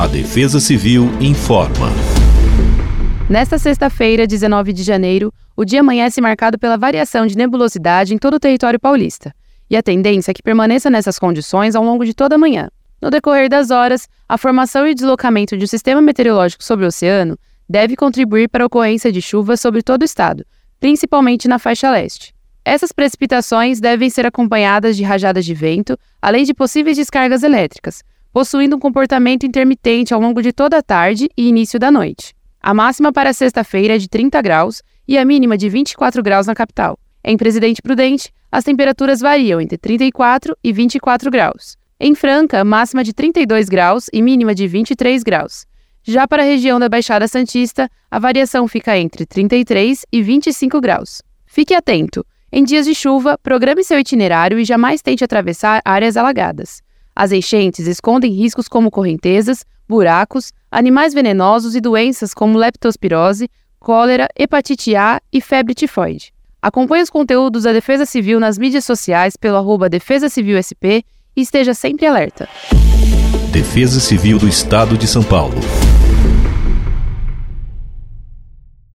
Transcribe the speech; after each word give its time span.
A 0.00 0.06
Defesa 0.06 0.58
Civil 0.58 1.10
informa. 1.20 1.88
Nesta 3.28 3.58
sexta-feira, 3.58 4.26
19 4.26 4.72
de 4.72 4.82
janeiro, 4.82 5.30
o 5.54 5.62
dia 5.62 5.80
amanhece 5.80 6.22
marcado 6.22 6.58
pela 6.58 6.78
variação 6.78 7.26
de 7.26 7.36
nebulosidade 7.36 8.14
em 8.14 8.16
todo 8.16 8.32
o 8.32 8.40
território 8.40 8.80
paulista. 8.80 9.30
E 9.68 9.76
a 9.76 9.82
tendência 9.82 10.30
é 10.30 10.34
que 10.34 10.42
permaneça 10.42 10.88
nessas 10.88 11.18
condições 11.18 11.74
ao 11.74 11.84
longo 11.84 12.02
de 12.02 12.14
toda 12.14 12.36
a 12.36 12.38
manhã. 12.38 12.70
No 12.98 13.10
decorrer 13.10 13.50
das 13.50 13.70
horas, 13.70 14.08
a 14.26 14.38
formação 14.38 14.88
e 14.88 14.94
deslocamento 14.94 15.54
de 15.54 15.64
um 15.64 15.68
sistema 15.68 16.00
meteorológico 16.00 16.64
sobre 16.64 16.86
o 16.86 16.88
oceano 16.88 17.36
deve 17.68 17.94
contribuir 17.94 18.48
para 18.48 18.64
a 18.64 18.68
ocorrência 18.68 19.12
de 19.12 19.20
chuvas 19.20 19.60
sobre 19.60 19.82
todo 19.82 20.00
o 20.00 20.06
estado, 20.06 20.46
principalmente 20.80 21.46
na 21.46 21.58
faixa 21.58 21.90
leste. 21.90 22.34
Essas 22.64 22.90
precipitações 22.90 23.80
devem 23.80 24.08
ser 24.08 24.24
acompanhadas 24.24 24.96
de 24.96 25.02
rajadas 25.02 25.44
de 25.44 25.52
vento, 25.52 25.94
além 26.22 26.44
de 26.44 26.54
possíveis 26.54 26.96
descargas 26.96 27.42
elétricas, 27.42 28.02
possuindo 28.32 28.76
um 28.76 28.78
comportamento 28.78 29.44
intermitente 29.44 30.14
ao 30.14 30.20
longo 30.20 30.42
de 30.42 30.52
toda 30.52 30.78
a 30.78 30.82
tarde 30.82 31.28
e 31.36 31.48
início 31.48 31.78
da 31.78 31.90
noite. 31.90 32.34
A 32.60 32.74
máxima 32.74 33.12
para 33.12 33.32
sexta-feira 33.32 33.94
é 33.94 33.98
de 33.98 34.08
30 34.08 34.40
graus 34.42 34.82
e 35.08 35.18
a 35.18 35.24
mínima 35.24 35.56
de 35.56 35.68
24 35.68 36.22
graus 36.22 36.46
na 36.46 36.54
capital. 36.54 36.98
Em 37.24 37.36
Presidente 37.36 37.82
Prudente, 37.82 38.32
as 38.50 38.64
temperaturas 38.64 39.20
variam 39.20 39.60
entre 39.60 39.78
34 39.78 40.56
e 40.62 40.72
24 40.72 41.30
graus. 41.30 41.76
Em 41.98 42.14
Franca, 42.14 42.64
máxima 42.64 43.04
de 43.04 43.12
32 43.12 43.68
graus 43.68 44.06
e 44.12 44.22
mínima 44.22 44.54
de 44.54 44.66
23 44.66 45.22
graus. 45.22 45.66
Já 46.02 46.26
para 46.26 46.42
a 46.42 46.46
região 46.46 46.80
da 46.80 46.88
Baixada 46.88 47.28
Santista, 47.28 47.90
a 48.10 48.18
variação 48.18 48.66
fica 48.66 48.96
entre 48.96 49.26
33 49.26 50.06
e 50.10 50.22
25 50.22 50.80
graus. 50.80 51.22
Fique 51.46 51.74
atento! 51.74 52.24
Em 52.52 52.64
dias 52.64 52.86
de 52.86 52.94
chuva, 52.94 53.38
programe 53.42 53.84
seu 53.84 53.98
itinerário 53.98 54.58
e 54.58 54.64
jamais 54.64 55.02
tente 55.02 55.22
atravessar 55.22 55.80
áreas 55.84 56.16
alagadas. 56.16 56.82
As 57.14 57.32
enchentes 57.32 57.86
escondem 57.86 58.32
riscos 58.32 58.68
como 58.68 58.90
correntezas, 58.90 59.64
buracos, 59.88 60.52
animais 60.70 61.12
venenosos 61.12 61.74
e 61.74 61.80
doenças 61.80 62.32
como 62.32 62.58
leptospirose, 62.58 63.48
cólera, 63.78 64.28
hepatite 64.38 64.94
A 64.94 65.20
e 65.32 65.40
febre 65.40 65.74
tifoide. 65.74 66.32
Acompanhe 66.62 67.02
os 67.02 67.10
conteúdos 67.10 67.62
da 67.64 67.72
Defesa 67.72 68.04
Civil 68.04 68.38
nas 68.38 68.58
mídias 68.58 68.84
sociais 68.84 69.36
pelo 69.36 69.56
arroba 69.56 69.88
Defesa 69.88 70.28
Civil 70.28 70.58
SP 70.60 71.02
e 71.34 71.40
esteja 71.40 71.74
sempre 71.74 72.06
alerta. 72.06 72.48
Defesa 73.50 73.98
Civil 73.98 74.38
do 74.38 74.46
Estado 74.46 74.96
de 74.96 75.06
São 75.06 75.22
Paulo. 75.22 75.56